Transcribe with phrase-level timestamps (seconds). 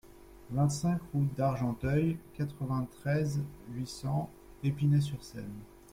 [0.49, 4.31] vingt-cinq route d'Argenteuil, quatre-vingt-treize, huit cents,
[4.63, 5.53] Épinay-sur-Seine